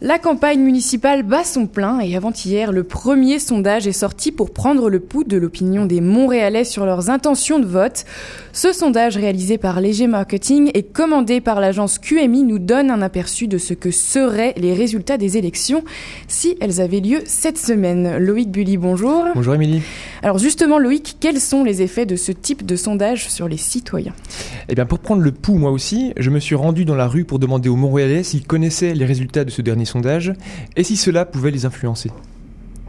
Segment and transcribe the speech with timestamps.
[0.00, 4.88] La campagne municipale bat son plein et avant-hier, le premier sondage est sorti pour prendre
[4.88, 8.04] le pouls de l'opinion des Montréalais sur leurs intentions de vote.
[8.52, 13.48] Ce sondage réalisé par Léger Marketing et commandé par l'agence QMI nous donne un aperçu
[13.48, 15.82] de ce que seraient les résultats des élections
[16.28, 18.18] si elles avaient lieu cette semaine.
[18.18, 19.24] Loïc Bully, bonjour.
[19.34, 19.82] Bonjour Émilie.
[20.22, 24.14] Alors justement Loïc, quels sont les effets de ce type de sondage sur les citoyens?
[24.68, 27.24] Eh bien pour prendre le pouls moi aussi, je me suis rendu dans la rue
[27.24, 30.32] pour demander aux Montréalais s'ils connaissaient les résultats de ce dernier sondage
[30.76, 32.10] et si cela pouvait les influencer.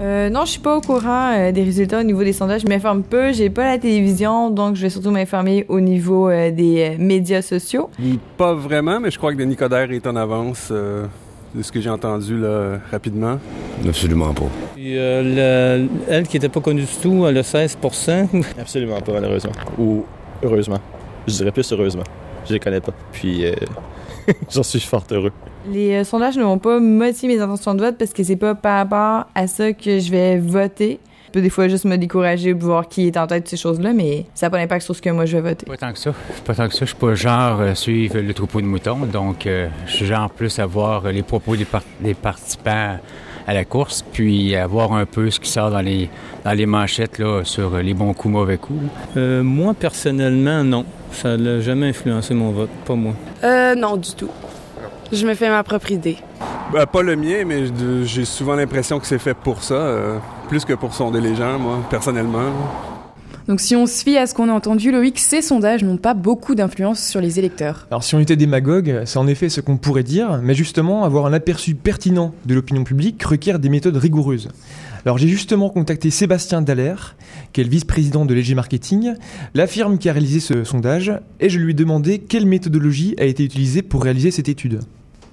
[0.00, 2.62] Euh, non, je suis pas au courant euh, des résultats au niveau des sondages.
[2.62, 3.30] Je m'informe peu.
[3.32, 7.42] J'ai pas la télévision, donc je vais surtout m'informer au niveau euh, des euh, médias
[7.42, 7.90] sociaux.
[8.38, 11.04] Pas vraiment, mais je crois que Denis Coderre est en avance euh,
[11.54, 13.38] de ce que j'ai entendu là, rapidement.
[13.86, 14.46] Absolument pas.
[14.78, 17.76] Et, euh, le- elle qui n'était pas connue du tout, elle a 16
[18.58, 19.52] Absolument pas, malheureusement.
[19.78, 20.04] Ou
[20.42, 20.80] heureusement.
[21.28, 22.04] Je dirais plus heureusement.
[22.48, 22.92] Je les connais pas.
[23.12, 23.52] Puis, euh,
[24.50, 25.32] j'en suis fort heureux.
[25.70, 28.54] Les euh, sondages ne vont pas motiver mes intentions de vote parce que c'est pas
[28.54, 30.98] par rapport à ça que je vais voter.
[31.26, 33.56] Ça peut des fois juste me décourager pour voir qui est en tête de ces
[33.56, 35.64] choses-là, mais ça n'a pas d'impact sur ce que moi je vais voter.
[35.66, 36.12] Pas tant que ça.
[36.44, 36.80] Pas tant que ça.
[36.80, 39.06] Je suis pas genre euh, suivre le troupeau de moutons.
[39.06, 42.98] Donc, euh, je suis genre plus à voir les propos des, par- des participants
[43.46, 46.08] à la course, puis à voir un peu ce qui sort dans les,
[46.44, 48.78] dans les manchettes là, sur les bons coups, mauvais coups.
[49.16, 50.84] Euh, moi, personnellement, non.
[51.12, 53.14] Ça n'a jamais influencé mon vote, pas moi.
[53.42, 54.30] Euh, non, du tout.
[55.12, 56.16] Je me fais ma propre idée.
[56.72, 57.64] Ben, pas le mien, mais
[58.06, 61.58] j'ai souvent l'impression que c'est fait pour ça, euh, plus que pour sonder les gens,
[61.58, 62.50] moi, personnellement.
[63.46, 66.14] Donc si on se fie à ce qu'on a entendu, Loïc, ces sondages n'ont pas
[66.14, 67.86] beaucoup d'influence sur les électeurs.
[67.90, 71.26] Alors si on était démagogue, c'est en effet ce qu'on pourrait dire, mais justement avoir
[71.26, 74.48] un aperçu pertinent de l'opinion publique requiert des méthodes rigoureuses.
[75.04, 77.16] Alors j'ai justement contacté Sébastien Dallaire,
[77.52, 79.14] qui est le vice-président de Léger Marketing,
[79.54, 83.24] la firme qui a réalisé ce sondage, et je lui ai demandé quelle méthodologie a
[83.24, 84.80] été utilisée pour réaliser cette étude.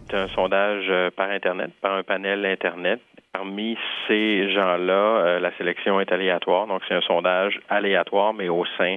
[0.10, 3.00] C'est un sondage euh, par Internet, par un panel Internet.
[3.32, 6.66] Parmi ces gens-là, euh, la sélection est aléatoire.
[6.66, 8.96] Donc, c'est un sondage aléatoire, mais au sein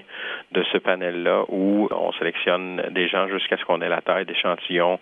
[0.53, 4.99] de ce panel-là où on sélectionne des gens jusqu'à ce qu'on ait la taille d'échantillon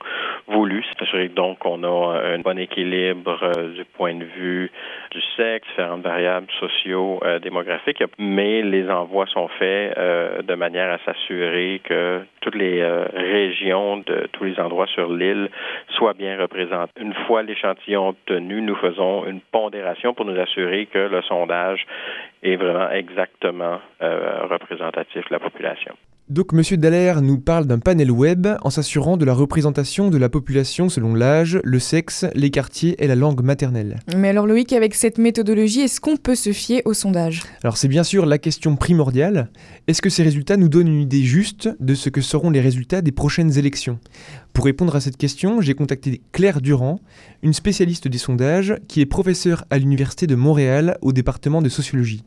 [0.49, 0.85] voulu.
[0.99, 4.73] C'est donc qu'on a un bon équilibre euh, du point de vue
[5.13, 10.99] du sexe, différentes variables sociaux, euh, démographiques, mais les envois sont faits de manière à
[11.05, 12.83] s'assurer que toutes les
[13.15, 15.49] régions de tous les endroits sur l'île
[16.99, 21.87] Une fois l'échantillon obtenu, nous faisons une pondération pour nous assurer que le sondage
[22.43, 25.95] est vraiment exactement euh, représentatif de la population.
[26.31, 30.29] Donc Monsieur Dallaire nous parle d'un panel web en s'assurant de la représentation de la
[30.29, 33.99] population selon l'âge, le sexe, les quartiers et la langue maternelle.
[34.17, 37.43] Mais alors Loïc, avec cette méthodologie, est-ce qu'on peut se fier au sondage?
[37.65, 39.51] Alors c'est bien sûr la question primordiale.
[39.89, 43.03] Est-ce que ces résultats nous donnent une idée juste de ce que seront les résultats
[43.03, 43.99] des prochaines élections?
[44.53, 47.01] Pour répondre à cette question, j'ai contacté Claire Durand,
[47.43, 52.23] une spécialiste des sondages qui est professeure à l'Université de Montréal au département de sociologie.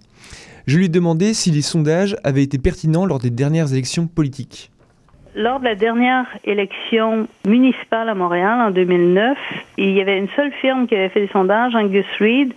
[0.66, 4.72] Je lui ai demandé si les sondages avaient été pertinents lors des dernières élections politiques.
[5.36, 9.36] Lors de la dernière élection municipale à Montréal en 2009,
[9.78, 12.54] il y avait une seule firme qui avait fait des sondages, Angus Reid,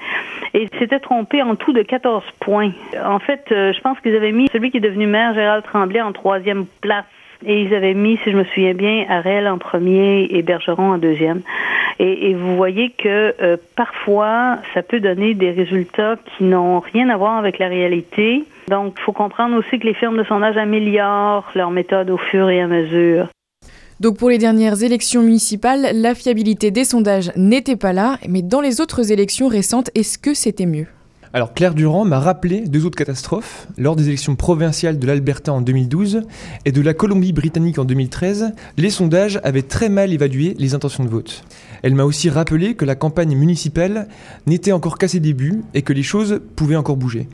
[0.52, 2.72] et il s'était trompé en tout de 14 points.
[3.02, 6.02] En fait, euh, je pense qu'ils avaient mis celui qui est devenu maire, Gérald Tremblay,
[6.02, 7.06] en troisième place.
[7.44, 10.98] Et ils avaient mis, si je me souviens bien, Arel en premier et Bergeron en
[10.98, 11.42] deuxième.
[11.98, 17.16] Et, vous voyez que euh, parfois, ça peut donner des résultats qui n'ont rien à
[17.16, 18.44] voir avec la réalité.
[18.68, 22.50] Donc, il faut comprendre aussi que les firmes de sondage améliorent leur méthode au fur
[22.50, 23.28] et à mesure.
[23.98, 28.60] Donc pour les dernières élections municipales, la fiabilité des sondages n'était pas là, mais dans
[28.60, 30.86] les autres élections récentes, est-ce que c'était mieux?
[31.32, 33.66] Alors Claire Durand m'a rappelé deux autres catastrophes.
[33.76, 36.22] Lors des élections provinciales de l'Alberta en 2012
[36.64, 41.08] et de la Colombie-Britannique en 2013, les sondages avaient très mal évalué les intentions de
[41.08, 41.44] vote.
[41.82, 44.08] Elle m'a aussi rappelé que la campagne municipale
[44.46, 47.28] n'était encore qu'à ses débuts et que les choses pouvaient encore bouger.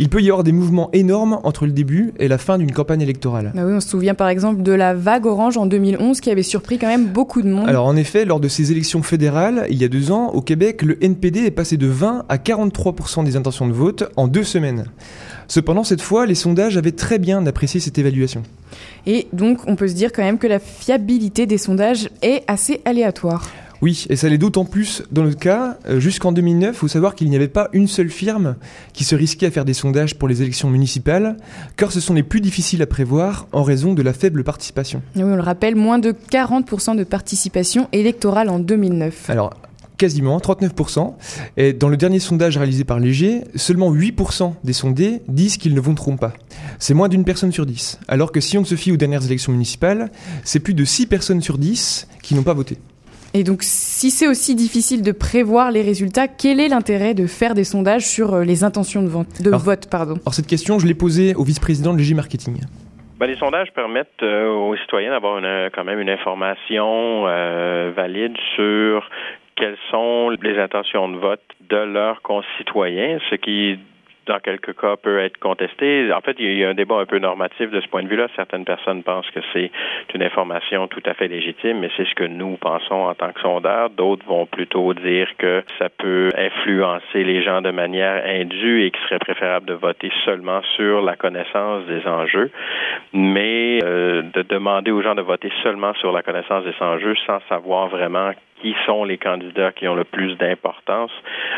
[0.00, 3.00] Il peut y avoir des mouvements énormes entre le début et la fin d'une campagne
[3.00, 3.52] électorale.
[3.54, 6.42] Bah oui, on se souvient par exemple de la vague orange en 2011 qui avait
[6.42, 7.68] surpris quand même beaucoup de monde.
[7.68, 10.82] Alors en effet, lors de ces élections fédérales, il y a deux ans, au Québec,
[10.82, 14.86] le NPD est passé de 20 à 43% des intentions de vote en deux semaines.
[15.46, 18.42] Cependant, cette fois, les sondages avaient très bien apprécié cette évaluation.
[19.06, 22.80] Et donc, on peut se dire quand même que la fiabilité des sondages est assez
[22.84, 23.46] aléatoire.
[23.84, 27.14] Oui, et ça l'est d'autant plus dans le cas, euh, jusqu'en 2009, il faut savoir
[27.14, 28.56] qu'il n'y avait pas une seule firme
[28.94, 31.36] qui se risquait à faire des sondages pour les élections municipales,
[31.76, 35.02] car ce sont les plus difficiles à prévoir en raison de la faible participation.
[35.16, 39.28] Et oui, on le rappelle, moins de 40% de participation électorale en 2009.
[39.28, 39.52] Alors,
[39.98, 41.12] quasiment 39%.
[41.58, 45.80] Et dans le dernier sondage réalisé par Léger, seulement 8% des sondés disent qu'ils ne
[45.80, 46.32] voteront pas.
[46.78, 47.98] C'est moins d'une personne sur 10.
[48.08, 50.10] Alors que si on se fie aux dernières élections municipales,
[50.42, 52.78] c'est plus de 6 personnes sur 10 qui n'ont pas voté.
[53.36, 57.54] Et donc, si c'est aussi difficile de prévoir les résultats, quel est l'intérêt de faire
[57.54, 60.14] des sondages sur euh, les intentions de, vente, de Alors- vote pardon?
[60.24, 62.60] Alors cette question, je l'ai posée au vice-président de l'EG Marketing.
[63.18, 68.34] Ben, les sondages permettent euh, aux citoyens d'avoir une- quand même une information euh, valide
[68.54, 69.08] sur
[69.56, 73.78] quelles sont les intentions de vote de leurs concitoyens, ce qui
[74.26, 76.12] dans quelques cas peut être contesté.
[76.12, 78.28] En fait, il y a un débat un peu normatif de ce point de vue-là.
[78.36, 79.70] Certaines personnes pensent que c'est
[80.14, 83.40] une information tout à fait légitime, mais c'est ce que nous pensons en tant que
[83.40, 83.90] sondeurs.
[83.90, 89.02] D'autres vont plutôt dire que ça peut influencer les gens de manière indue et qu'il
[89.04, 92.50] serait préférable de voter seulement sur la connaissance des enjeux.
[93.12, 97.40] Mais euh, de demander aux gens de voter seulement sur la connaissance des enjeux sans
[97.48, 98.32] savoir vraiment
[98.64, 101.10] qui sont les candidats qui ont le plus d'importance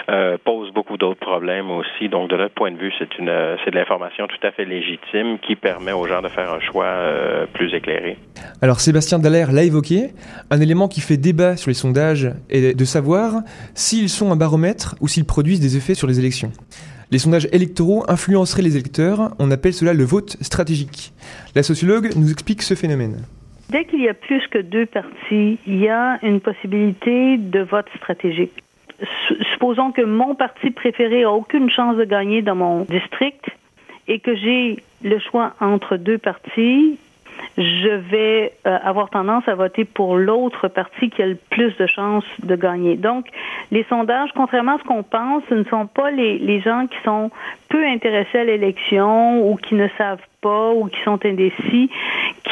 [0.09, 2.09] euh, pose beaucoup d'autres problèmes aussi.
[2.09, 3.33] Donc, de notre point de vue, c'est une
[3.65, 6.87] c'est de l'information tout à fait légitime qui permet aux gens de faire un choix
[6.87, 8.19] euh, plus éclairé.
[8.61, 10.09] Alors Sébastien Dallaire l'a évoqué,
[10.51, 13.35] un élément qui fait débat sur les sondages est de savoir
[13.75, 16.51] s'ils sont un baromètre ou s'ils produisent des effets sur les élections.
[17.13, 21.13] Les sondages électoraux influenceraient les électeurs, on appelle cela le vote stratégique.
[21.55, 23.23] La sociologue nous explique ce phénomène.
[23.69, 27.89] Dès qu'il y a plus que deux partis, il y a une possibilité de vote
[27.97, 28.53] stratégique.
[29.53, 33.45] Supposons que mon parti préféré a aucune chance de gagner dans mon district
[34.09, 36.99] et que j'ai le choix entre deux partis,
[37.59, 41.87] je vais euh, avoir tendance à voter pour l'autre parti qui a le plus de
[41.87, 42.97] chances de gagner.
[42.97, 43.27] Donc,
[43.71, 47.31] les sondages, contrairement à ce qu'on pense, ce ne sont pas les gens qui sont
[47.69, 51.91] peu intéressés à l'élection ou qui ne savent pas ou qui sont indécis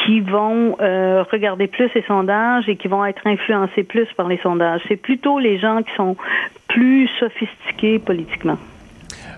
[0.05, 4.37] qui vont euh, regarder plus les sondages et qui vont être influencés plus par les
[4.37, 4.81] sondages.
[4.87, 6.15] C'est plutôt les gens qui sont
[6.67, 8.57] plus sophistiqués politiquement.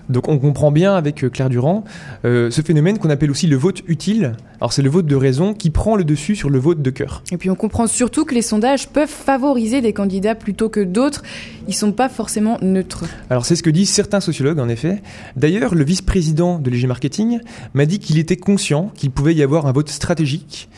[0.08, 1.84] Donc on comprend bien avec euh, Claire Durand
[2.24, 4.36] euh, ce phénomène qu'on appelle aussi le vote utile.
[4.60, 7.22] Alors c'est le vote de raison qui prend le dessus sur le vote de cœur.
[7.30, 11.22] Et puis on comprend surtout que les sondages peuvent favoriser des candidats plutôt que d'autres.
[11.68, 13.04] Ils sont pas forcément neutres.
[13.30, 15.02] Alors c'est ce que disent certains sociologues en effet.
[15.36, 17.40] D'ailleurs, le vice-président de l'EG Marketing
[17.74, 20.68] m'a dit qu'il était conscient qu'il pouvait y avoir un vote stratégique.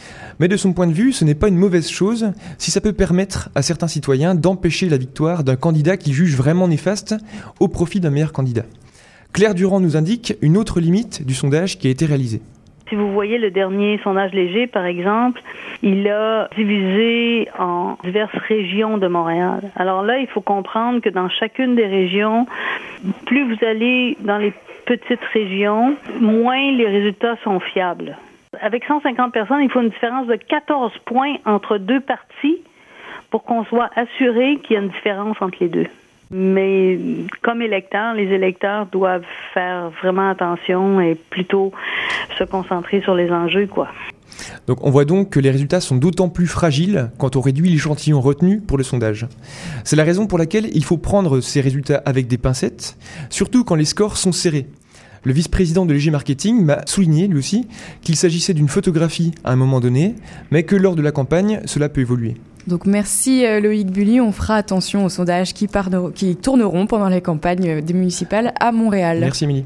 [0.41, 2.95] Mais de son point de vue, ce n'est pas une mauvaise chose si ça peut
[2.95, 7.15] permettre à certains citoyens d'empêcher la victoire d'un candidat qu'ils jugent vraiment néfaste
[7.61, 8.65] au profit d'un meilleur candidat.
[9.33, 12.41] Claire Durand nous indique une autre limite du sondage qui a été réalisé.
[12.89, 15.41] Si vous voyez le dernier sondage léger, par exemple,
[15.83, 19.61] il a divisé en diverses régions de Montréal.
[19.77, 22.47] Alors là, il faut comprendre que dans chacune des régions,
[23.27, 24.53] plus vous allez dans les
[24.87, 28.19] petites régions, moins les résultats sont fiables.
[28.61, 32.59] Avec 150 personnes, il faut une différence de 14 points entre deux partis
[33.31, 35.87] pour qu'on soit assuré qu'il y a une différence entre les deux.
[36.31, 36.99] Mais
[37.43, 41.73] comme électeurs, les électeurs doivent faire vraiment attention et plutôt
[42.39, 43.89] se concentrer sur les enjeux, quoi.
[44.67, 48.21] Donc on voit donc que les résultats sont d'autant plus fragiles quand on réduit l'échantillon
[48.21, 49.27] retenu pour le sondage.
[49.85, 52.97] C'est la raison pour laquelle il faut prendre ces résultats avec des pincettes,
[53.29, 54.67] surtout quand les scores sont serrés.
[55.25, 57.69] Le vice-président de l'EG Marketing m'a souligné, lui aussi,
[58.01, 60.15] qu'il s'agissait d'une photographie à un moment donné,
[60.51, 62.37] mais que lors de la campagne, cela peut évoluer.
[62.67, 65.69] Donc merci euh, Loïc Bully, on fera attention aux sondages qui,
[66.15, 69.19] qui tourneront pendant les campagnes euh, des municipales à Montréal.
[69.21, 69.65] Merci Émilie.